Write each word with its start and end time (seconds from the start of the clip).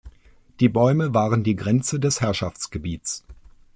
Die 0.59 0.67
Bäume 0.67 1.13
waren 1.13 1.43
die 1.43 1.55
Grenze 1.55 1.99
des 1.99 2.21
Herrschaftsgebiets. 2.21 3.23